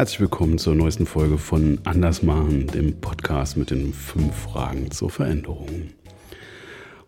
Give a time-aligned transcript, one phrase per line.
[0.00, 5.90] Herzlich willkommen zur neuesten Folge von Andersmachen, dem Podcast mit den fünf Fragen zur Veränderung.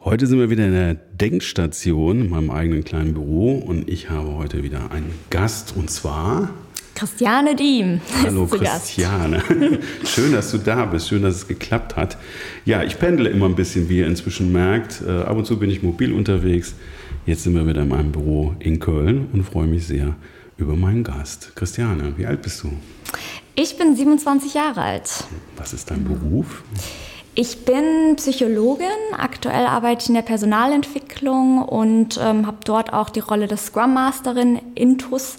[0.01, 4.35] Heute sind wir wieder in der Denkstation in meinem eigenen kleinen Büro und ich habe
[4.35, 6.51] heute wieder einen Gast und zwar
[6.95, 8.03] Christiane Diem.
[8.25, 9.43] Hallo Christiane.
[10.05, 11.09] Schön, dass du da bist.
[11.09, 12.19] Schön, dass es geklappt hat.
[12.67, 15.01] Ja, ich pendle immer ein bisschen, wie ihr inzwischen merkt.
[15.01, 16.75] Äh, ab und zu bin ich mobil unterwegs.
[17.25, 20.15] Jetzt sind wir wieder in meinem Büro in Köln und freue mich sehr
[20.63, 21.55] über meinen Gast.
[21.55, 22.71] Christiane, wie alt bist du?
[23.55, 25.25] Ich bin 27 Jahre alt.
[25.57, 26.63] Was ist dein Beruf?
[27.35, 28.87] Ich bin Psychologin.
[29.17, 33.95] Aktuell arbeite ich in der Personalentwicklung und ähm, habe dort auch die Rolle des Scrum
[33.95, 35.39] Masterin Intus.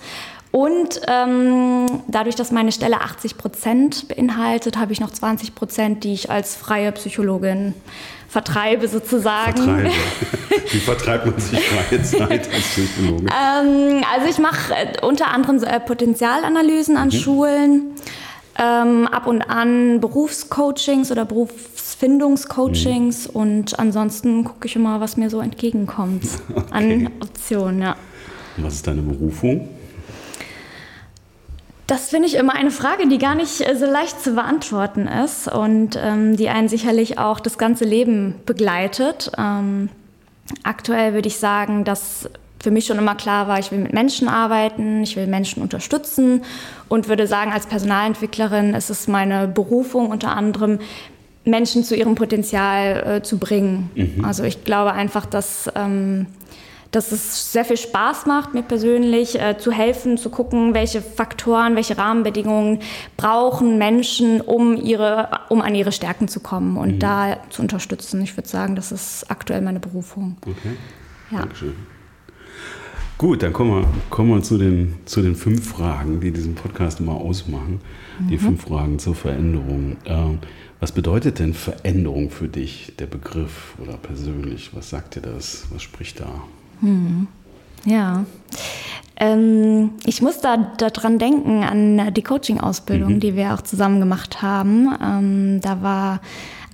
[0.51, 6.13] Und ähm, dadurch, dass meine Stelle 80 Prozent beinhaltet, habe ich noch 20 Prozent, die
[6.13, 7.73] ich als freie Psychologin
[8.33, 9.63] vertreibe sozusagen.
[9.63, 9.89] Vertreibe.
[10.71, 13.27] Wie vertreibt man sich freie Zeit als Psychologe?
[13.27, 17.11] ähm, also ich mache äh, unter anderem äh, Potenzialanalysen an mhm.
[17.11, 17.91] Schulen,
[18.57, 23.35] ähm, ab und an Berufscoachings oder Berufsfindungscoachings mhm.
[23.39, 26.23] und ansonsten gucke ich immer, was mir so entgegenkommt
[26.55, 26.65] okay.
[26.71, 27.83] an Optionen.
[27.83, 27.95] Ja.
[28.57, 29.69] Und was ist deine Berufung?
[31.93, 35.47] Das finde ich immer eine Frage, die gar nicht äh, so leicht zu beantworten ist
[35.47, 39.31] und ähm, die einen sicherlich auch das ganze Leben begleitet.
[39.37, 39.89] Ähm,
[40.63, 42.27] aktuell würde ich sagen, dass
[42.59, 46.41] für mich schon immer klar war, ich will mit Menschen arbeiten, ich will Menschen unterstützen
[46.89, 50.79] und würde sagen, als Personalentwicklerin ist es meine Berufung unter anderem,
[51.45, 53.91] Menschen zu ihrem Potenzial äh, zu bringen.
[53.93, 54.25] Mhm.
[54.25, 56.25] Also ich glaube einfach, dass ähm,
[56.93, 61.75] dass es sehr viel Spaß macht, mir persönlich äh, zu helfen, zu gucken, welche Faktoren,
[61.75, 62.79] welche Rahmenbedingungen
[63.17, 66.99] brauchen Menschen, um, ihre, um an ihre Stärken zu kommen und mhm.
[66.99, 68.21] da zu unterstützen.
[68.21, 70.37] Ich würde sagen, das ist aktuell meine Berufung.
[70.41, 70.77] Okay.
[71.31, 71.39] Ja.
[71.39, 71.73] Dankeschön.
[73.17, 76.99] Gut, dann kommen wir, kommen wir zu, den, zu den fünf Fragen, die diesen Podcast
[76.99, 77.81] immer ausmachen.
[78.19, 78.27] Mhm.
[78.27, 79.97] Die fünf Fragen zur Veränderung.
[80.05, 80.39] Ähm,
[80.79, 84.71] was bedeutet denn Veränderung für dich, der Begriff oder persönlich?
[84.75, 85.65] Was sagt dir das?
[85.71, 86.43] Was spricht da?
[86.83, 87.27] Hm.
[87.85, 88.25] Ja.
[89.15, 93.19] Ähm, ich muss da daran denken, an die Coaching-Ausbildung, mhm.
[93.19, 94.89] die wir auch zusammen gemacht haben.
[95.01, 96.19] Ähm, da war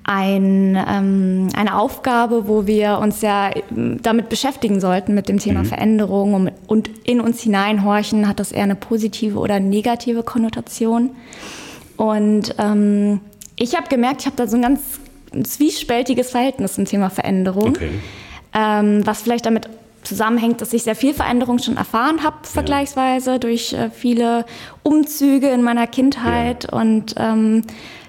[0.04, 5.66] ein, ähm, eine Aufgabe, wo wir uns ja damit beschäftigen sollten, mit dem Thema mhm.
[5.66, 11.12] Veränderung und, und in uns hineinhorchen, hat das eher eine positive oder negative Konnotation.
[11.98, 13.20] Und ähm,
[13.56, 14.82] ich habe gemerkt, ich habe da so ein ganz
[15.44, 17.92] zwiespältiges Verhältnis zum Thema Veränderung, okay.
[18.56, 19.70] ähm, was vielleicht damit
[20.10, 22.50] zusammenhängt, dass ich sehr viel Veränderung schon erfahren habe, ja.
[22.50, 24.46] vergleichsweise durch äh, viele
[24.84, 26.66] Umzüge in meiner Kindheit.
[26.66, 26.80] Ja.
[26.80, 27.62] Und ähm,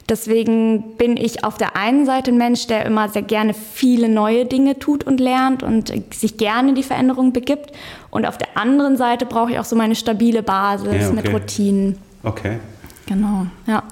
[0.08, 4.46] deswegen bin ich auf der einen Seite ein Mensch, der immer sehr gerne viele neue
[4.46, 7.72] Dinge tut und lernt und sich gerne in die Veränderung begibt.
[8.10, 11.14] Und auf der anderen Seite brauche ich auch so meine stabile Basis ja, okay.
[11.14, 11.98] mit Routinen.
[12.22, 12.58] Okay.
[13.06, 13.82] Genau, ja.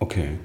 [0.00, 0.38] Okay.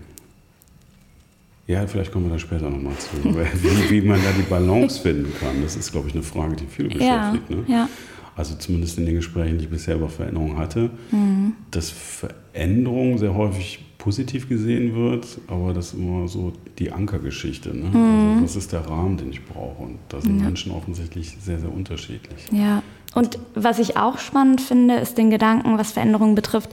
[1.69, 3.24] Ja, vielleicht kommen wir da später nochmal zu.
[3.24, 6.66] wie, wie, man da die Balance finden kann, das ist, glaube ich, eine Frage, die
[6.66, 7.50] viele beschäftigt.
[7.50, 7.63] Ja, ne?
[7.68, 7.90] ja.
[8.35, 11.53] Also zumindest in den Gesprächen, die ich bisher über Veränderung hatte, mhm.
[11.69, 17.69] dass Veränderung sehr häufig positiv gesehen wird, aber das ist immer so die Ankergeschichte.
[17.69, 17.90] Ne?
[17.94, 18.31] Mhm.
[18.31, 19.84] Also, was ist der Rahmen, den ich brauche?
[19.84, 20.46] Und da sind ja.
[20.46, 22.46] Menschen offensichtlich sehr, sehr unterschiedlich.
[22.51, 22.81] Ja.
[23.13, 26.69] Und was ich auch spannend finde, ist den Gedanken, was Veränderung betrifft,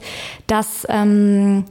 [0.47, 1.65] dass ähm,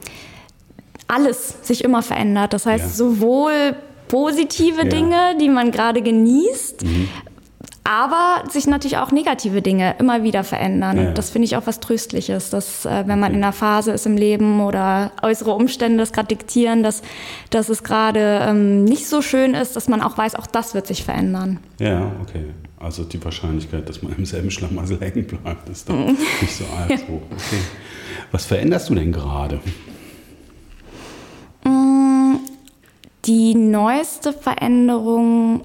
[1.09, 2.53] alles sich immer verändert.
[2.53, 2.91] Das heißt, ja.
[2.91, 3.77] sowohl
[4.09, 4.85] positive ja.
[4.85, 7.09] Dinge, die man gerade genießt, mhm.
[7.85, 10.97] aber sich natürlich auch negative Dinge immer wieder verändern.
[10.97, 11.09] Ja.
[11.09, 14.07] Und das finde ich auch was Tröstliches, dass äh, wenn man in einer Phase ist
[14.07, 17.03] im Leben oder äußere Umstände das gerade diktieren, dass,
[17.51, 20.87] dass es gerade ähm, nicht so schön ist, dass man auch weiß, auch das wird
[20.87, 21.59] sich verändern.
[21.79, 22.45] Ja, okay.
[22.79, 27.09] Also die Wahrscheinlichkeit, dass man im selben Schlamassel hängen bleibt, ist dann nicht so allzu
[27.09, 27.23] hoch.
[27.33, 27.61] Okay.
[28.33, 29.61] Was veränderst du denn gerade?
[33.27, 35.63] Die neueste Veränderung,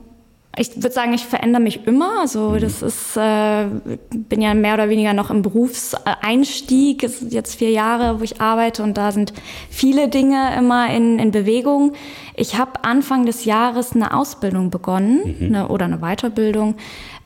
[0.58, 2.22] ich würde sagen, ich verändere mich immer.
[2.22, 2.60] Also mhm.
[2.60, 3.68] das ist, äh,
[4.10, 7.04] bin ja mehr oder weniger noch im Berufseinstieg.
[7.04, 9.34] Es sind jetzt vier Jahre, wo ich arbeite und da sind
[9.70, 11.94] viele Dinge immer in, in Bewegung.
[12.36, 15.46] Ich habe Anfang des Jahres eine Ausbildung begonnen mhm.
[15.46, 16.76] eine, oder eine Weiterbildung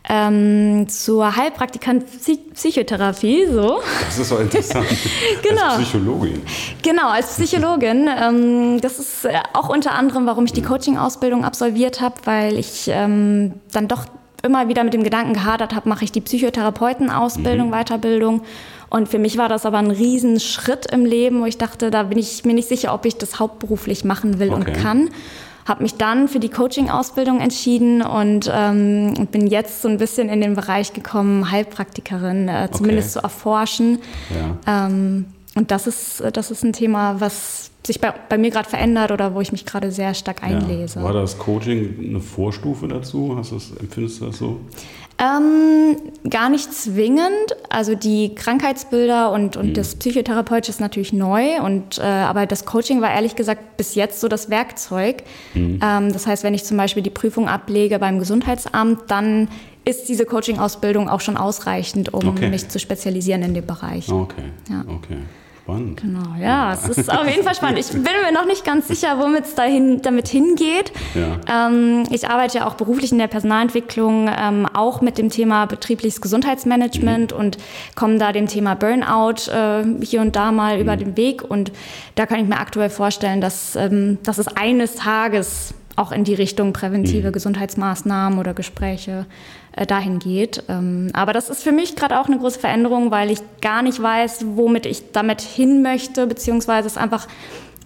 [0.10, 2.06] ähm, zur Heilpraktikant
[2.54, 3.48] Psychotherapie.
[3.48, 3.81] So.
[4.06, 4.88] Das ist so interessant.
[5.42, 5.69] genau.
[5.72, 6.42] Als Psychologin.
[6.81, 8.10] Genau, als Psychologin.
[8.18, 12.88] Ähm, das ist äh, auch unter anderem, warum ich die Coaching-Ausbildung absolviert habe, weil ich
[12.88, 14.06] ähm, dann doch
[14.42, 17.74] immer wieder mit dem Gedanken gehadert habe, mache ich die Psychotherapeutenausbildung, mhm.
[17.74, 18.42] Weiterbildung.
[18.90, 22.18] Und für mich war das aber ein Riesenschritt im Leben, wo ich dachte, da bin
[22.18, 24.58] ich mir nicht sicher, ob ich das hauptberuflich machen will okay.
[24.58, 25.10] und kann
[25.66, 30.40] habe mich dann für die Coaching-Ausbildung entschieden und ähm, bin jetzt so ein bisschen in
[30.40, 33.20] den Bereich gekommen, Heilpraktikerin äh, zumindest okay.
[33.20, 34.00] zu erforschen.
[34.66, 34.86] Ja.
[34.88, 35.26] Ähm,
[35.56, 39.34] und das ist, das ist ein Thema, was sich bei, bei mir gerade verändert oder
[39.34, 41.00] wo ich mich gerade sehr stark einlese.
[41.00, 41.06] Ja.
[41.06, 43.36] War das Coaching eine Vorstufe dazu?
[43.38, 44.60] Hast das, empfindest du das so?
[45.18, 45.96] Ähm,
[46.30, 47.56] gar nicht zwingend.
[47.70, 49.74] Also die Krankheitsbilder und, und mhm.
[49.74, 51.62] das Psychotherapeutische ist natürlich neu.
[51.62, 55.24] Und, äh, aber das Coaching war ehrlich gesagt bis jetzt so das Werkzeug.
[55.54, 55.80] Mhm.
[55.82, 59.48] Ähm, das heißt, wenn ich zum Beispiel die Prüfung ablege beim Gesundheitsamt, dann
[59.86, 62.50] ist diese Coaching-Ausbildung auch schon ausreichend, um okay.
[62.50, 64.10] mich zu spezialisieren in dem Bereich.
[64.10, 64.52] Okay.
[64.70, 64.84] Ja.
[64.88, 65.20] okay.
[65.66, 66.00] Spannend.
[66.00, 67.80] Genau, ja, es ist auf jeden Fall spannend.
[67.80, 70.92] Ich bin mir noch nicht ganz sicher, womit es dahin, damit hingeht.
[71.16, 71.70] Ja.
[71.70, 76.22] Ähm, ich arbeite ja auch beruflich in der Personalentwicklung, ähm, auch mit dem Thema betriebliches
[76.22, 77.40] Gesundheitsmanagement mhm.
[77.40, 77.58] und
[77.96, 80.82] komme da dem Thema Burnout äh, hier und da mal mhm.
[80.82, 81.42] über den Weg.
[81.44, 81.72] Und
[82.14, 86.34] da kann ich mir aktuell vorstellen, dass, ähm, dass es eines Tages auch in die
[86.34, 87.34] Richtung präventive mhm.
[87.34, 89.26] Gesundheitsmaßnahmen oder Gespräche
[89.74, 90.64] äh, dahin geht.
[90.68, 94.02] Ähm, aber das ist für mich gerade auch eine große Veränderung, weil ich gar nicht
[94.02, 97.28] weiß, womit ich damit hin möchte, beziehungsweise es einfach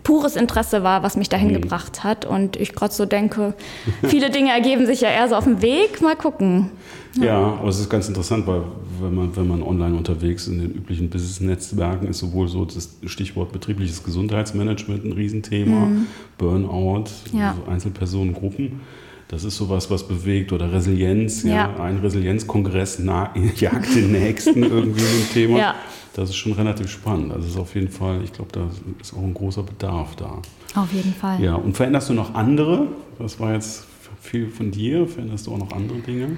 [0.10, 1.62] pures Interesse war, was mich dahin mhm.
[1.62, 2.26] gebracht hat.
[2.26, 3.54] Und ich gerade so denke,
[4.08, 6.02] viele Dinge ergeben sich ja eher so auf dem Weg.
[6.02, 6.72] Mal gucken.
[7.16, 7.26] Ja.
[7.26, 8.64] ja, aber es ist ganz interessant, weil
[9.02, 13.52] wenn man, wenn man online unterwegs in den üblichen Business-Netzwerken ist, sowohl so das Stichwort
[13.52, 16.08] betriebliches Gesundheitsmanagement ein Riesenthema, mhm.
[16.40, 17.50] Burnout, ja.
[17.50, 18.82] also Einzelpersonengruppen.
[19.28, 21.44] Das ist sowas, was bewegt oder Resilienz.
[21.44, 21.54] Ja.
[21.54, 21.84] ja.
[21.84, 23.00] Ein Resilienzkongress
[23.58, 25.60] jagt den nächsten irgendwie ein Thema.
[25.60, 25.76] Ja.
[26.20, 27.32] Das ist schon relativ spannend.
[27.32, 28.70] Also ist auf jeden Fall, ich glaube, da
[29.00, 30.42] ist auch ein großer Bedarf da.
[30.76, 31.42] Auf jeden Fall.
[31.42, 32.88] Ja, und veränderst du noch andere?
[33.18, 33.86] Das war jetzt
[34.20, 35.08] viel von dir.
[35.08, 36.36] Veränderst du auch noch andere Dinge?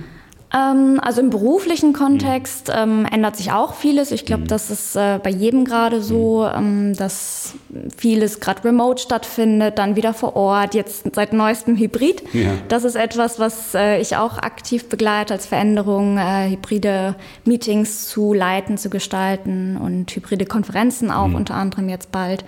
[0.53, 2.73] Ähm, also im beruflichen Kontext mhm.
[2.75, 4.11] ähm, ändert sich auch vieles.
[4.11, 4.47] Ich glaube, mhm.
[4.47, 6.89] das ist äh, bei jedem gerade so, mhm.
[6.89, 7.53] ähm, dass
[7.97, 12.23] vieles gerade remote stattfindet, dann wieder vor Ort, jetzt seit neuestem Hybrid.
[12.33, 12.51] Ja.
[12.67, 17.15] Das ist etwas, was äh, ich auch aktiv begleite als Veränderung, äh, hybride
[17.45, 21.35] Meetings zu leiten, zu gestalten und hybride Konferenzen auch mhm.
[21.35, 22.43] unter anderem jetzt bald.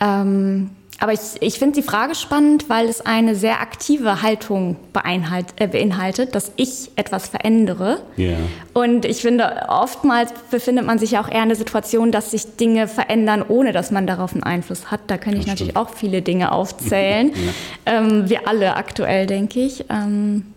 [0.00, 0.70] Ähm,
[1.02, 6.32] aber ich, ich finde die Frage spannend, weil es eine sehr aktive Haltung äh, beinhaltet,
[6.36, 8.02] dass ich etwas verändere.
[8.16, 8.36] Yeah.
[8.72, 12.54] Und ich finde, oftmals befindet man sich ja auch eher in der Situation, dass sich
[12.54, 15.00] Dinge verändern, ohne dass man darauf einen Einfluss hat.
[15.08, 17.32] Da kann ich natürlich auch viele Dinge aufzählen.
[17.86, 17.98] ja.
[17.98, 19.84] ähm, wir alle aktuell, denke ich.
[19.90, 20.54] Ähm,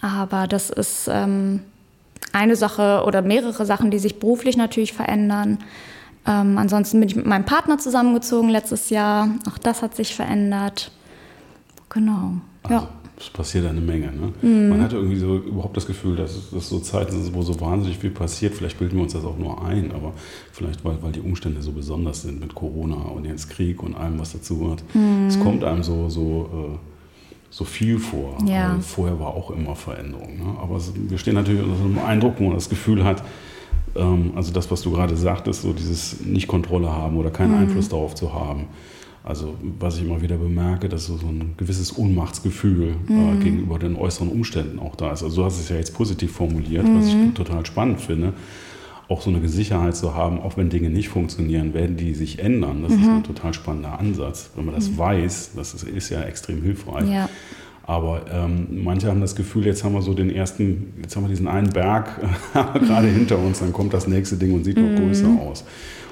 [0.00, 1.60] aber das ist ähm,
[2.32, 5.58] eine Sache oder mehrere Sachen, die sich beruflich natürlich verändern.
[6.26, 9.28] Ähm, ansonsten bin ich mit meinem Partner zusammengezogen letztes Jahr.
[9.48, 10.90] Auch das hat sich verändert.
[11.90, 12.32] Genau.
[12.62, 12.88] Also, ja.
[13.16, 14.10] Es passiert eine Menge.
[14.12, 14.32] Ne?
[14.42, 14.68] Mhm.
[14.70, 17.98] Man hat irgendwie so überhaupt das Gefühl, dass es so Zeiten sind, wo so wahnsinnig
[17.98, 18.54] viel passiert.
[18.54, 20.14] Vielleicht bilden wir uns das auch nur ein, aber
[20.50, 24.18] vielleicht, weil, weil die Umstände so besonders sind mit Corona und jetzt Krieg und allem,
[24.18, 24.82] was dazu hat.
[24.94, 25.28] Mhm.
[25.28, 26.78] Es kommt einem so, so, äh,
[27.50, 28.36] so viel vor.
[28.46, 28.78] Ja.
[28.80, 30.36] Vorher war auch immer Veränderung.
[30.38, 30.58] Ne?
[30.60, 33.22] Aber wir stehen natürlich unter so einem Eindruck, wo man das Gefühl hat,
[33.96, 37.62] ähm, also das, was du gerade sagtest, so dieses Nicht-Kontrolle haben oder keinen mhm.
[37.62, 38.66] Einfluss darauf zu haben.
[39.24, 43.40] Also was ich immer wieder bemerke, dass so, ein gewisses Ohnmachtsgefühl äh, mhm.
[43.40, 45.22] äh, gegenüber den äußeren Umständen auch da ist.
[45.22, 46.98] Also du hast es ja jetzt positiv formuliert, mhm.
[46.98, 47.34] was ich mhm.
[47.34, 48.34] total spannend finde.
[49.08, 52.82] Auch so eine Sicherheit zu haben, auch wenn Dinge nicht funktionieren, werden die sich ändern.
[52.82, 53.02] Das mhm.
[53.02, 54.50] ist ein total spannender Ansatz.
[54.56, 54.98] Wenn man das mhm.
[54.98, 57.08] weiß, das ist, ist ja extrem hilfreich.
[57.08, 57.28] Ja.
[57.86, 61.28] Aber ähm, manche haben das Gefühl, jetzt haben wir so den ersten, jetzt haben wir
[61.28, 62.18] diesen einen Berg
[62.52, 64.96] gerade hinter uns, dann kommt das nächste Ding und sieht noch mhm.
[64.96, 65.64] größer aus.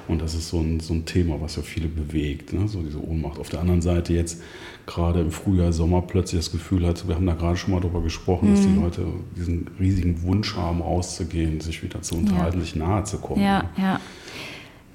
[0.07, 2.67] Und das ist so ein, so ein Thema, was ja viele bewegt, ne?
[2.67, 3.39] so diese Ohnmacht.
[3.39, 4.41] Auf der anderen Seite jetzt
[4.85, 8.01] gerade im Frühjahr, Sommer plötzlich das Gefühl hat, wir haben da gerade schon mal drüber
[8.01, 8.55] gesprochen, mhm.
[8.55, 8.83] dass die mhm.
[8.83, 9.05] Leute
[9.37, 12.63] diesen riesigen Wunsch haben, rauszugehen, sich wieder zu unterhalten, ja.
[12.65, 13.41] sich nahe zu kommen.
[13.41, 13.99] Ja, ja.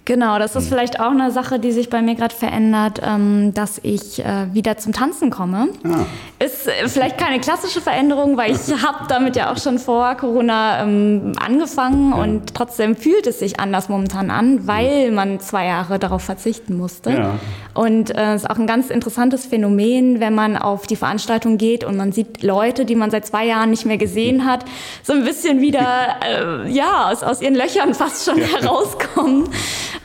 [0.08, 0.68] Genau, das ist hm.
[0.70, 4.78] vielleicht auch eine Sache, die sich bei mir gerade verändert, ähm, dass ich äh, wieder
[4.78, 5.68] zum Tanzen komme.
[5.84, 6.06] Ah.
[6.48, 10.82] Ist äh, vielleicht keine klassische Veränderung, weil ich habe damit ja auch schon vor Corona
[10.82, 12.22] ähm, angefangen ja.
[12.22, 17.10] und trotzdem fühlt es sich anders momentan an, weil man zwei Jahre darauf verzichten musste.
[17.10, 17.34] Ja.
[17.74, 21.84] Und es äh, ist auch ein ganz interessantes Phänomen, wenn man auf die Veranstaltung geht
[21.84, 24.64] und man sieht Leute, die man seit zwei Jahren nicht mehr gesehen hat,
[25.02, 26.16] so ein bisschen wieder
[26.66, 28.46] äh, ja aus, aus ihren Löchern fast schon ja.
[28.46, 29.48] herauskommen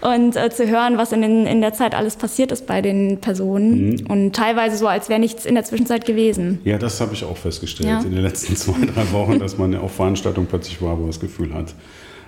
[0.02, 3.22] und äh, zu hören, was in, den, in der Zeit alles passiert ist bei den
[3.22, 3.92] Personen.
[3.92, 4.06] Mhm.
[4.08, 6.33] Und teilweise so, als wäre nichts in der Zwischenzeit gewesen.
[6.64, 8.00] Ja, das habe ich auch festgestellt ja.
[8.02, 11.20] in den letzten zwei, drei Wochen, dass man auf Veranstaltungen plötzlich war, wo man das
[11.20, 11.74] Gefühl hat,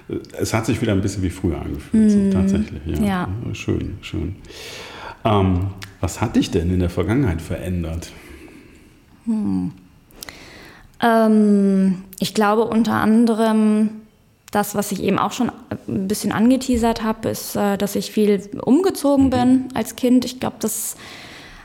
[0.09, 2.11] äh, es hat sich wieder ein bisschen wie früher angefühlt.
[2.11, 2.31] Mhm.
[2.31, 3.03] So, tatsächlich, ja.
[3.03, 3.29] ja.
[3.53, 4.35] Schön, schön.
[5.23, 5.67] Ähm,
[6.01, 8.11] was hat dich denn in der Vergangenheit verändert?
[9.25, 9.71] Hm.
[11.01, 13.89] Ähm, ich glaube unter anderem
[14.55, 15.51] das, was ich eben auch schon
[15.87, 20.23] ein bisschen angeteasert habe, ist, äh, dass ich viel umgezogen bin als Kind.
[20.23, 20.95] Ich glaube, das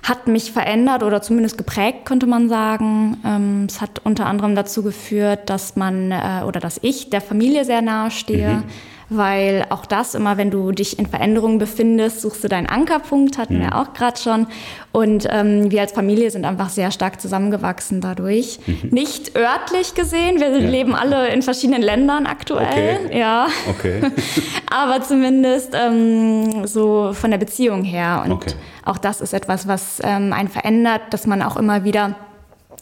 [0.02, 3.18] hat mich verändert oder zumindest geprägt, könnte man sagen.
[3.24, 7.64] Ähm, es hat unter anderem dazu geführt, dass man äh, oder dass ich der Familie
[7.64, 8.54] sehr nahe stehe.
[8.54, 8.64] Mhm
[9.10, 13.58] weil auch das immer, wenn du dich in Veränderungen befindest, suchst du deinen Ankerpunkt, hatten
[13.58, 13.62] mhm.
[13.62, 14.46] wir auch gerade schon.
[14.92, 18.60] Und ähm, wir als Familie sind einfach sehr stark zusammengewachsen dadurch.
[18.66, 18.88] Mhm.
[18.90, 20.68] Nicht örtlich gesehen, wir ja.
[20.68, 23.18] leben alle in verschiedenen Ländern aktuell, okay.
[23.18, 23.48] ja.
[23.68, 24.00] Okay.
[24.70, 28.22] Aber zumindest ähm, so von der Beziehung her.
[28.24, 28.52] Und okay.
[28.84, 32.14] auch das ist etwas, was ähm, einen verändert, dass man auch immer wieder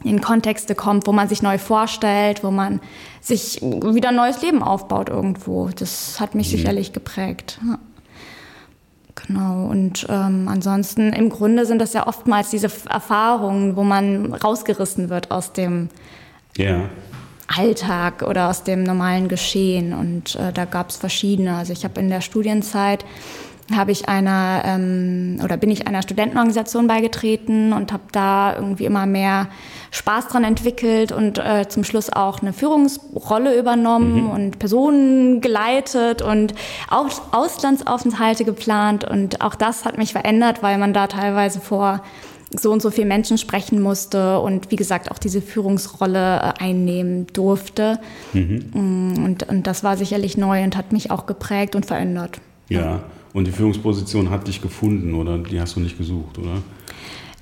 [0.05, 2.81] in Kontexte kommt, wo man sich neu vorstellt, wo man
[3.21, 5.69] sich wieder ein neues Leben aufbaut irgendwo.
[5.69, 6.57] Das hat mich mhm.
[6.57, 7.59] sicherlich geprägt.
[7.67, 7.78] Ja.
[9.26, 15.09] Genau, und ähm, ansonsten im Grunde sind das ja oftmals diese Erfahrungen, wo man rausgerissen
[15.09, 15.88] wird aus dem
[16.57, 16.88] yeah.
[17.49, 19.93] Alltag oder aus dem normalen Geschehen.
[19.93, 21.57] Und äh, da gab es verschiedene.
[21.57, 23.05] Also ich habe in der Studienzeit
[23.75, 29.07] habe ich einer ähm, oder bin ich einer Studentenorganisation beigetreten und habe da irgendwie immer
[29.07, 29.49] mehr
[29.91, 34.31] Spaß dran entwickelt und äh, zum Schluss auch eine Führungsrolle übernommen mhm.
[34.31, 36.55] und Personen geleitet und
[36.89, 42.03] auch Auslandsaufenthalte geplant und auch das hat mich verändert, weil man da teilweise vor
[42.51, 47.27] so und so vielen Menschen sprechen musste und wie gesagt auch diese Führungsrolle äh, einnehmen
[47.35, 47.99] durfte.
[48.33, 48.71] Mhm.
[48.73, 52.41] Mm, und, und das war sicherlich neu und hat mich auch geprägt und verändert.
[52.69, 53.01] Ja.
[53.33, 56.63] Und die Führungsposition hat dich gefunden oder die hast du nicht gesucht, oder?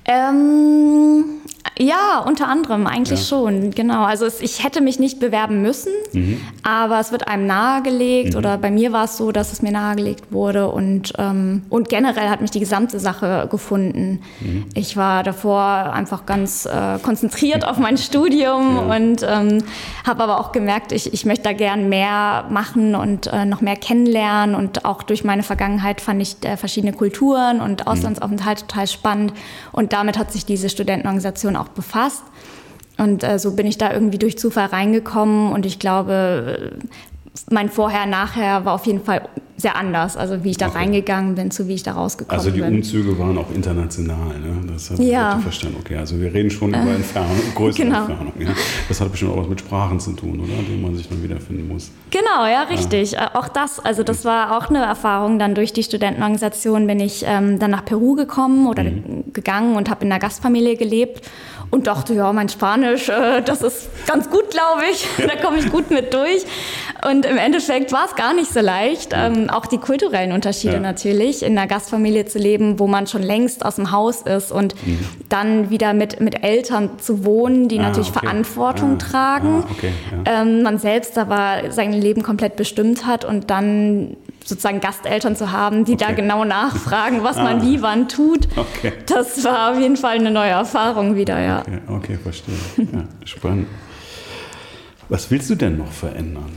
[0.07, 1.41] Ähm,
[1.79, 3.25] ja, unter anderem eigentlich ja.
[3.25, 4.03] schon, genau.
[4.03, 6.41] Also es, ich hätte mich nicht bewerben müssen, mhm.
[6.63, 8.37] aber es wird einem nahegelegt mhm.
[8.37, 12.29] oder bei mir war es so, dass es mir nahegelegt wurde und, ähm, und generell
[12.29, 14.21] hat mich die gesamte Sache gefunden.
[14.39, 14.65] Mhm.
[14.73, 18.95] Ich war davor einfach ganz äh, konzentriert auf mein Studium ja.
[18.95, 19.63] und ähm,
[20.05, 23.75] habe aber auch gemerkt, ich, ich möchte da gern mehr machen und äh, noch mehr
[23.75, 27.87] kennenlernen und auch durch meine Vergangenheit fand ich äh, verschiedene Kulturen und mhm.
[27.87, 29.33] Auslandsaufenthalt total spannend
[29.71, 32.23] und damit hat sich diese Studentenorganisation auch befasst.
[32.97, 36.77] Und äh, so bin ich da irgendwie durch Zufall reingekommen und ich glaube,
[37.49, 39.27] mein Vorher-Nachher war auf jeden Fall
[39.59, 40.77] sehr anders, also wie ich da okay.
[40.77, 42.37] reingegangen bin, zu wie ich da rausgekommen bin.
[42.37, 42.75] Also die bin.
[42.75, 44.61] Umzüge waren auch international, ne?
[44.71, 45.37] Das habe ja.
[45.37, 45.77] ich verstanden.
[45.79, 48.05] Okay, also wir reden schon äh, über Entfernung, größere genau.
[48.05, 48.33] Entfernung.
[48.39, 48.49] Ja?
[48.87, 50.53] Das hat bestimmt auch was mit Sprachen zu tun, oder?
[50.69, 51.91] Die man sich dann wiederfinden muss.
[52.11, 53.13] Genau, ja, richtig.
[53.13, 53.31] Ja.
[53.33, 55.39] Äh, auch das, also das war auch eine Erfahrung.
[55.39, 59.33] Dann durch die Studentenorganisation bin ich ähm, dann nach Peru gekommen oder mhm.
[59.33, 61.27] gegangen und habe in einer Gastfamilie gelebt
[61.69, 65.07] und dachte, ja, mein Spanisch, äh, das ist ganz gut, glaube ich.
[65.17, 66.45] Da komme ich gut mit durch.
[67.07, 69.11] Und im Endeffekt war es gar nicht so leicht.
[69.13, 70.79] Ähm, auch die kulturellen Unterschiede ja.
[70.79, 74.75] natürlich, in einer Gastfamilie zu leben, wo man schon längst aus dem Haus ist und
[74.85, 74.99] mhm.
[75.29, 78.19] dann wieder mit, mit Eltern zu wohnen, die ah, natürlich okay.
[78.21, 79.63] Verantwortung ah, tragen.
[79.67, 79.91] Ah, okay,
[80.25, 80.41] ja.
[80.41, 84.15] ähm, man selbst aber sein Leben komplett bestimmt hat und dann
[84.47, 86.05] sozusagen Gasteltern zu haben, die okay.
[86.07, 87.43] da genau nachfragen, was ah.
[87.43, 88.47] man wie wann tut.
[88.55, 88.93] Okay.
[89.05, 91.61] Das war auf jeden Fall eine neue Erfahrung wieder, ja.
[91.61, 92.55] Okay, okay verstehe.
[92.77, 93.67] Ja, spannend.
[95.09, 96.51] Was willst du denn noch verändern?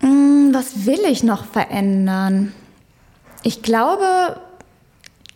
[0.00, 2.52] Mm, was will ich noch verändern?
[3.42, 4.36] Ich glaube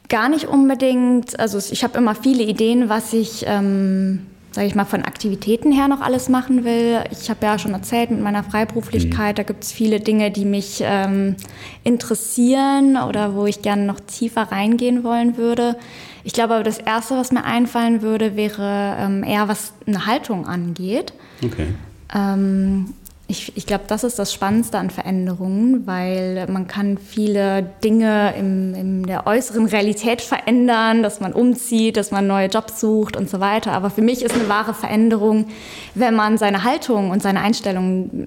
[0.09, 4.85] gar nicht unbedingt, also ich habe immer viele Ideen, was ich ähm, sage ich mal,
[4.85, 7.01] von Aktivitäten her noch alles machen will.
[7.11, 9.37] Ich habe ja schon erzählt mit meiner Freiberuflichkeit, mhm.
[9.37, 11.37] da gibt es viele Dinge, die mich ähm,
[11.83, 15.77] interessieren oder wo ich gerne noch tiefer reingehen wollen würde.
[16.23, 20.47] Ich glaube aber, das Erste, was mir einfallen würde, wäre ähm, eher, was eine Haltung
[20.47, 21.13] angeht.
[21.45, 21.67] Okay.
[22.15, 22.95] Ähm,
[23.27, 28.75] ich, ich glaube, das ist das Spannendste an Veränderungen, weil man kann viele Dinge im,
[28.75, 33.41] in der äußeren Realität verändern, dass man umzieht, dass man neue Jobs sucht und so
[33.41, 33.73] weiter.
[33.73, 35.47] Aber für mich ist eine wahre Veränderung,
[35.95, 38.27] wenn man seine Haltung und seine Einstellung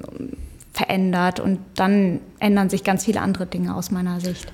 [0.74, 4.51] verändert und dann ändern sich ganz viele andere Dinge aus meiner Sicht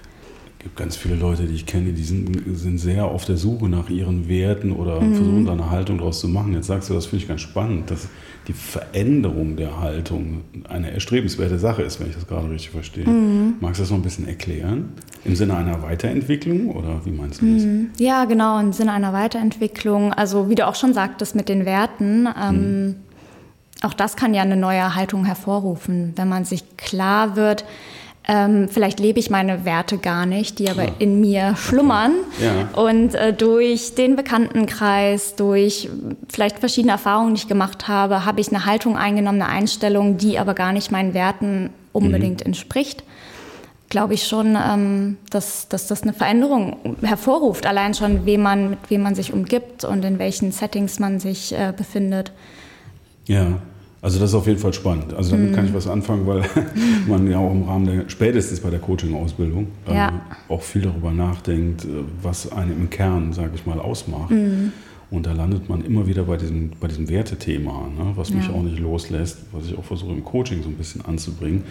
[0.64, 3.90] gibt ganz viele Leute, die ich kenne, die sind, sind sehr auf der Suche nach
[3.90, 5.16] ihren Werten oder mhm.
[5.16, 6.54] versuchen da eine Haltung draus zu machen.
[6.54, 8.08] Jetzt sagst du, das finde ich ganz spannend, dass
[8.48, 13.08] die Veränderung der Haltung eine erstrebenswerte Sache ist, wenn ich das gerade richtig verstehe.
[13.08, 13.56] Mhm.
[13.62, 14.94] Magst du das noch ein bisschen erklären?
[15.24, 17.64] Im Sinne einer Weiterentwicklung oder wie meinst du das?
[17.64, 17.92] Mhm.
[17.98, 20.14] Ja, genau, im Sinne einer Weiterentwicklung.
[20.14, 22.28] Also wie du auch schon sagtest mit den Werten.
[22.42, 22.96] Ähm, mhm.
[23.82, 27.64] auch das kann ja eine neue Haltung hervorrufen, wenn man sich klar wird,
[28.26, 32.14] ähm, vielleicht lebe ich meine Werte gar nicht, die aber in mir schlummern.
[32.42, 32.82] Ja.
[32.82, 35.90] Und äh, durch den Bekanntenkreis, durch
[36.30, 40.40] vielleicht verschiedene Erfahrungen, die ich gemacht habe, habe ich eine Haltung eingenommen, eine Einstellung, die
[40.40, 42.48] aber gar nicht meinen Werten unbedingt mhm.
[42.48, 43.04] entspricht.
[43.90, 48.80] Glaube ich schon, ähm, dass, dass das eine Veränderung hervorruft, allein schon, wem man, mit
[48.90, 52.32] wem man sich umgibt und in welchen Settings man sich äh, befindet.
[53.26, 53.60] Ja,
[54.04, 55.14] also das ist auf jeden Fall spannend.
[55.14, 55.56] Also damit mhm.
[55.56, 56.44] kann ich was anfangen, weil
[57.08, 60.10] man ja auch im Rahmen der, spätestens bei der Coaching-Ausbildung, ja.
[60.10, 60.20] ähm,
[60.50, 61.88] auch viel darüber nachdenkt, äh,
[62.22, 64.32] was einen im Kern, sage ich mal, ausmacht.
[64.32, 64.74] Mhm.
[65.10, 68.62] Und da landet man immer wieder bei diesem, bei diesem Wertethema, ne, was mich auch
[68.62, 71.64] nicht loslässt, was ich auch versuche im Coaching so ein bisschen anzubringen.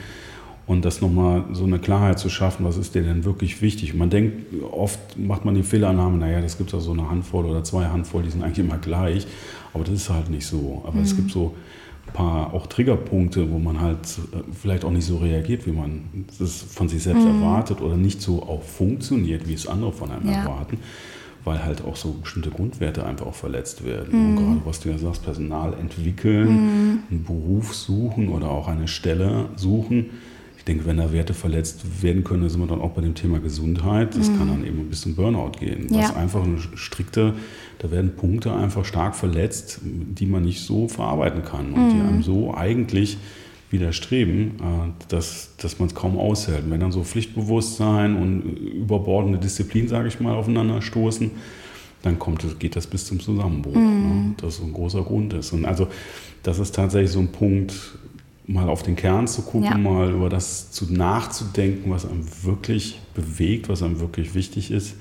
[0.66, 3.92] Und das nochmal so eine Klarheit zu schaffen, was ist dir denn wirklich wichtig?
[3.92, 7.62] Man denkt, oft macht man die Fehlerannahme, naja, das gibt ja so eine Handvoll oder
[7.62, 9.26] zwei Handvoll, die sind eigentlich immer gleich.
[9.74, 10.82] Aber das ist halt nicht so.
[10.86, 11.02] Aber mhm.
[11.02, 11.54] es gibt so
[12.12, 16.62] paar auch Triggerpunkte, wo man halt äh, vielleicht auch nicht so reagiert, wie man das
[16.62, 17.42] von sich selbst mhm.
[17.42, 20.42] erwartet oder nicht so auch funktioniert, wie es andere von einem ja.
[20.42, 20.78] erwarten
[21.44, 24.12] weil halt auch so bestimmte Grundwerte einfach auch verletzt werden.
[24.12, 24.28] Mhm.
[24.28, 26.98] Und gerade was du ja sagst, Personal entwickeln, mhm.
[27.10, 30.10] einen Beruf suchen oder auch eine Stelle suchen.
[30.62, 33.40] Ich denke, wenn da Werte verletzt werden können, sind wir dann auch bei dem Thema
[33.40, 34.16] Gesundheit.
[34.16, 34.38] Das mhm.
[34.38, 35.88] kann dann eben bis zum Burnout gehen.
[35.90, 36.02] Ja.
[36.02, 37.34] Was einfach eine strikte,
[37.80, 42.08] da werden Punkte einfach stark verletzt, die man nicht so verarbeiten kann und die mhm.
[42.08, 43.18] einem so eigentlich
[43.70, 46.62] widerstreben, äh, dass, dass man es kaum aushält.
[46.70, 51.32] wenn dann so Pflichtbewusstsein und überbordende Disziplin, sage ich mal, aufeinander stoßen,
[52.02, 53.74] dann kommt, geht das bis zum Zusammenbruch.
[53.74, 53.80] Mhm.
[53.80, 54.34] Ne?
[54.40, 55.52] Das so ein großer Grund ist.
[55.52, 55.88] Und also
[56.44, 57.74] das ist tatsächlich so ein Punkt,
[58.46, 59.78] mal auf den Kern zu gucken, ja.
[59.78, 64.94] mal über das zu nachzudenken, was einem wirklich bewegt, was einem wirklich wichtig ist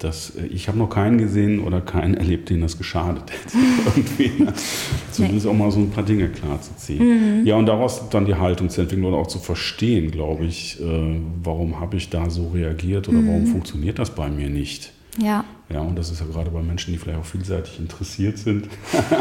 [0.00, 3.58] das, äh, ich habe noch keinen gesehen oder keinen erlebt, den das geschadet hätte.
[4.40, 4.52] Ne?
[5.10, 5.52] Zumindest nee.
[5.52, 7.40] auch mal so ein paar Dinge klar zu ziehen.
[7.40, 7.46] Mhm.
[7.46, 11.16] Ja, und daraus dann die Haltung zu entwickeln oder auch zu verstehen, glaube ich, äh,
[11.42, 13.28] warum habe ich da so reagiert oder mhm.
[13.28, 14.92] warum funktioniert das bei mir nicht.
[15.18, 15.44] Ja.
[15.72, 18.68] Ja, und das ist ja gerade bei Menschen, die vielleicht auch vielseitig interessiert sind.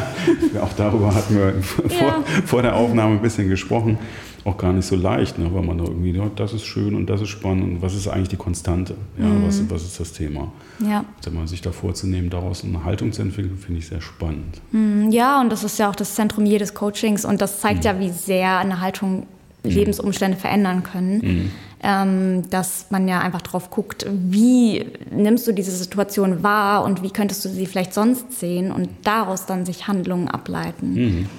[0.62, 1.62] auch darüber hatten wir ja.
[1.90, 4.00] vor, vor der Aufnahme ein bisschen gesprochen
[4.46, 5.54] auch gar nicht so leicht, ne?
[5.54, 8.08] weil man da irgendwie, ja, das ist schön und das ist spannend und was ist
[8.08, 8.96] eigentlich die Konstante?
[9.18, 9.46] Ja, mhm.
[9.46, 10.52] was, was ist das Thema?
[10.80, 11.06] Ja.
[11.22, 14.62] Sag mal, sich da vorzunehmen, daraus eine Haltung zu entwickeln, finde ich sehr spannend.
[14.72, 17.86] Mhm, ja, und das ist ja auch das Zentrum jedes Coachings und das zeigt mhm.
[17.86, 19.28] ja, wie sehr eine Haltung
[19.64, 19.70] mhm.
[19.70, 21.52] Lebensumstände verändern können.
[21.82, 27.10] Ähm, dass man ja einfach drauf guckt, wie nimmst du diese Situation wahr und wie
[27.10, 30.94] könntest du sie vielleicht sonst sehen und daraus dann sich Handlungen ableiten.
[30.94, 31.30] Mhm.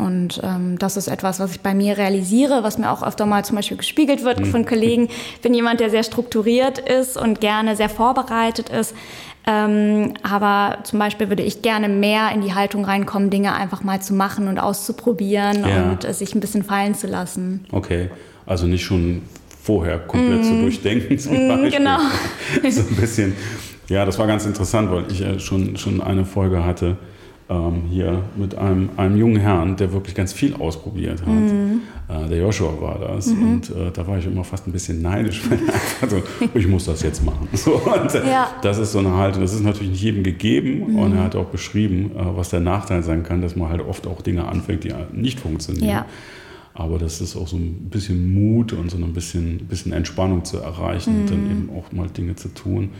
[0.00, 3.44] Und ähm, das ist etwas, was ich bei mir realisiere, was mir auch öfter mal
[3.44, 4.46] zum Beispiel gespiegelt wird mhm.
[4.46, 5.08] von Kollegen.
[5.34, 8.94] Ich bin jemand, der sehr strukturiert ist und gerne sehr vorbereitet ist.
[9.46, 14.00] Ähm, aber zum Beispiel würde ich gerne mehr in die Haltung reinkommen, Dinge einfach mal
[14.00, 15.90] zu machen und auszuprobieren ja.
[15.90, 17.66] und äh, sich ein bisschen fallen zu lassen.
[17.72, 18.10] Okay,
[18.46, 19.22] also nicht schon
[19.70, 20.44] vorher komplett mm.
[20.44, 21.70] zu durchdenken zum mm, Beispiel.
[21.70, 21.98] Genau.
[22.70, 23.34] so ein bisschen.
[23.88, 26.96] Ja, das war ganz interessant, weil ich äh, schon, schon eine Folge hatte
[27.48, 31.28] ähm, hier mit einem, einem jungen Herrn, der wirklich ganz viel ausprobiert hat.
[31.28, 31.82] Mhm.
[32.08, 33.26] Äh, der Joshua war das.
[33.26, 33.42] Mhm.
[33.42, 36.86] Und äh, da war ich immer fast ein bisschen neidisch, weil einfach so, ich muss
[36.86, 37.48] das jetzt machen.
[37.54, 38.48] So, und, äh, ja.
[38.62, 40.92] Das ist so eine Haltung, das ist natürlich nicht jedem gegeben.
[40.92, 40.98] Mhm.
[40.98, 44.08] Und er hat auch beschrieben, äh, was der Nachteil sein kann, dass man halt oft
[44.08, 45.88] auch Dinge anfängt, die nicht funktionieren.
[45.88, 46.06] Ja.
[46.80, 50.56] Aber das ist auch so ein bisschen Mut und so ein bisschen, bisschen Entspannung zu
[50.56, 51.50] erreichen und dann mhm.
[51.50, 52.90] eben auch mal Dinge zu tun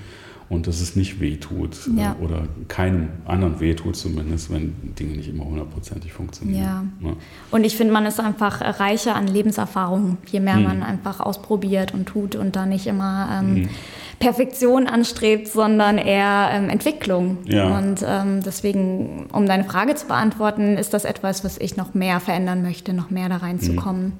[0.50, 2.16] und dass es nicht wehtut äh, ja.
[2.20, 6.92] oder keinem anderen wehtut zumindest, wenn Dinge nicht immer hundertprozentig funktionieren.
[7.00, 7.08] Ja.
[7.08, 7.16] ja.
[7.50, 10.64] Und ich finde, man ist einfach reicher an Lebenserfahrung, je mehr hm.
[10.64, 13.68] man einfach ausprobiert und tut und da nicht immer ähm, hm.
[14.20, 17.38] Perfektion anstrebt, sondern eher ähm, Entwicklung.
[17.46, 17.76] Ja.
[17.78, 22.20] Und ähm, deswegen, um deine Frage zu beantworten, ist das etwas, was ich noch mehr
[22.20, 24.04] verändern möchte, noch mehr da reinzukommen.
[24.04, 24.12] Hm.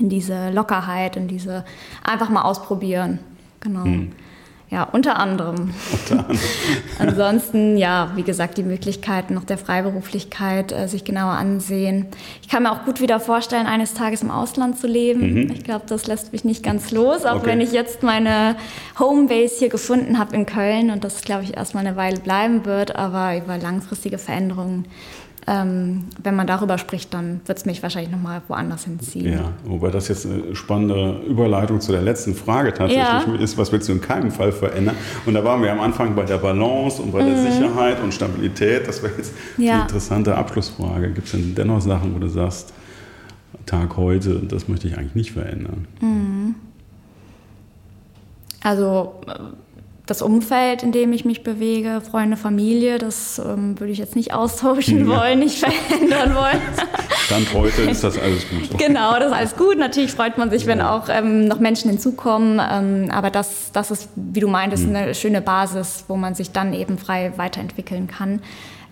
[0.00, 1.64] In diese Lockerheit, in diese
[2.02, 3.20] einfach mal ausprobieren.
[3.60, 3.84] Genau.
[3.84, 4.12] Hm.
[4.68, 5.72] Ja, unter anderem.
[5.92, 6.38] Unter anderem.
[6.98, 12.06] Ansonsten, ja, wie gesagt, die Möglichkeiten noch der Freiberuflichkeit äh, sich genauer ansehen.
[12.42, 15.34] Ich kann mir auch gut wieder vorstellen, eines Tages im Ausland zu leben.
[15.34, 15.52] Mhm.
[15.52, 17.46] Ich glaube, das lässt mich nicht ganz los, auch okay.
[17.46, 18.56] wenn ich jetzt meine
[18.98, 22.96] Homebase hier gefunden habe in Köln und das, glaube ich, erstmal eine Weile bleiben wird,
[22.96, 24.86] aber über langfristige Veränderungen
[25.48, 29.32] ähm, wenn man darüber spricht, dann wird es mich wahrscheinlich nochmal woanders hinziehen.
[29.32, 33.34] Ja, wobei das jetzt eine spannende Überleitung zu der letzten Frage tatsächlich ja.
[33.36, 34.96] ist, was willst du in keinem Fall verändern?
[35.24, 37.26] Und da waren wir am Anfang bei der Balance und bei mhm.
[37.26, 38.88] der Sicherheit und Stabilität.
[38.88, 39.76] Das wäre jetzt ja.
[39.76, 41.12] die interessante Abschlussfrage.
[41.12, 42.72] Gibt es denn dennoch Sachen, wo du sagst,
[43.66, 45.86] Tag heute, das möchte ich eigentlich nicht verändern?
[46.00, 46.54] Mhm.
[48.62, 49.20] Also
[50.06, 54.32] das Umfeld, in dem ich mich bewege, Freunde, Familie, das ähm, würde ich jetzt nicht
[54.32, 55.16] austauschen ja.
[55.18, 56.60] wollen, nicht verändern wollen.
[57.24, 58.78] Stand heute ist das alles gut.
[58.78, 59.78] Genau, das ist alles gut.
[59.78, 60.68] Natürlich freut man sich, ja.
[60.68, 62.60] wenn auch ähm, noch Menschen hinzukommen.
[62.70, 64.94] Ähm, aber das, das ist, wie du meintest, hm.
[64.94, 68.42] eine schöne Basis, wo man sich dann eben frei weiterentwickeln kann.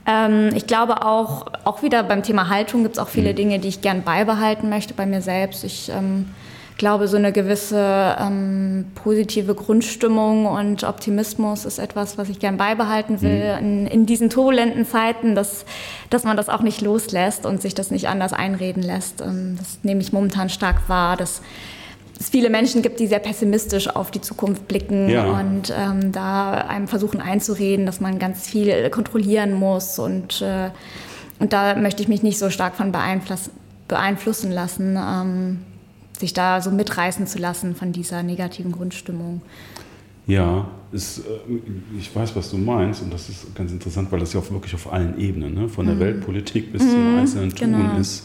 [0.07, 3.37] Ähm, ich glaube auch, auch wieder beim Thema Haltung gibt es auch viele hm.
[3.37, 5.63] Dinge, die ich gern beibehalten möchte bei mir selbst.
[5.63, 6.27] Ich ähm,
[6.77, 13.23] glaube, so eine gewisse ähm, positive Grundstimmung und Optimismus ist etwas, was ich gern beibehalten
[13.23, 13.67] will mhm.
[13.67, 15.65] in, in, diesen turbulenten Zeiten, dass,
[16.11, 19.21] dass man das auch nicht loslässt und sich das nicht anders einreden lässt.
[19.21, 21.43] Ähm, das nehme ich momentan stark wahr, dass
[22.19, 25.25] es viele Menschen gibt, die sehr pessimistisch auf die Zukunft blicken ja.
[25.27, 30.71] und ähm, da einem versuchen einzureden, dass man ganz viel kontrollieren muss und, äh,
[31.41, 33.51] und da möchte ich mich nicht so stark von beeinflussen,
[33.89, 35.61] beeinflussen lassen, ähm,
[36.19, 39.43] sich da so mitreißen zu lassen von dieser negativen Grundstimmung.
[40.27, 41.23] Ja, ist, äh,
[41.99, 44.75] ich weiß, was du meinst und das ist ganz interessant, weil das ja auch wirklich
[44.75, 45.69] auf allen Ebenen, ne?
[45.69, 46.01] von der mhm.
[46.01, 47.99] Weltpolitik bis mhm, zum einzelnen Tun genau.
[47.99, 48.25] ist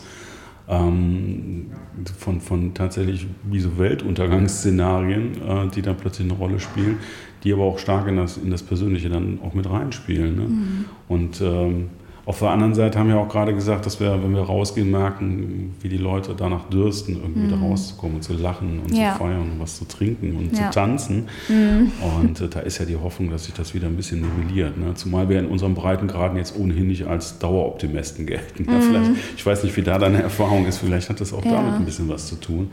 [0.69, 1.71] ähm,
[2.17, 6.99] von, von tatsächlich wie so Weltuntergangsszenarien, äh, die dann plötzlich eine Rolle spielen,
[7.43, 10.35] die aber auch stark in das, in das Persönliche dann auch mit reinspielen.
[10.35, 10.41] Ne?
[10.43, 10.85] Mhm.
[11.07, 11.89] Und ähm,
[12.29, 15.75] auf der anderen Seite haben wir auch gerade gesagt, dass wir, wenn wir rausgehen, merken,
[15.81, 17.49] wie die Leute danach dürsten, irgendwie mhm.
[17.49, 19.13] da rauszukommen und zu lachen und ja.
[19.13, 20.69] zu feiern und was zu trinken und ja.
[20.69, 21.27] zu tanzen.
[21.47, 21.91] Mhm.
[22.19, 24.77] Und äh, da ist ja die Hoffnung, dass sich das wieder ein bisschen nivelliert.
[24.77, 24.93] Ne?
[24.93, 28.59] Zumal wir in unserem Breitengraden jetzt ohnehin nicht als Daueroptimisten gelten.
[28.69, 28.73] Mhm.
[28.73, 31.73] Ja, vielleicht, ich weiß nicht, wie da deine Erfahrung ist, vielleicht hat das auch damit
[31.73, 32.69] ein bisschen was zu tun.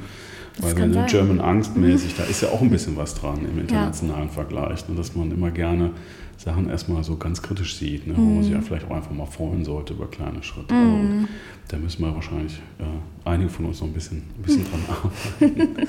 [0.57, 3.59] Das Weil wenn du German Angstmäßig, da ist ja auch ein bisschen was dran im
[3.59, 4.95] internationalen Vergleich, ne?
[4.95, 5.90] dass man immer gerne
[6.38, 8.14] Sachen erstmal so ganz kritisch sieht, ne?
[8.16, 8.62] wo man sich ja mhm.
[8.62, 10.75] vielleicht auch einfach mal freuen sollte über kleine Schritte.
[10.75, 11.29] Mhm.
[11.69, 15.88] da müssen wir wahrscheinlich äh, einige von uns noch ein bisschen, ein bisschen dran arbeiten.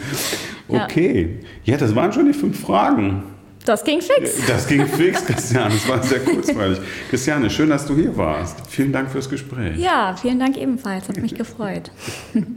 [0.67, 1.73] okay, ja.
[1.73, 3.23] ja, das waren schon die fünf Fragen.
[3.67, 4.47] Das ging fix.
[4.47, 5.73] Das ging fix, Christiane.
[5.73, 6.79] Das war sehr kurzweilig.
[7.09, 8.65] Christiane, schön, dass du hier warst.
[8.69, 9.77] Vielen Dank fürs Gespräch.
[9.77, 11.09] Ja, vielen Dank ebenfalls.
[11.09, 11.91] Hat mich gefreut.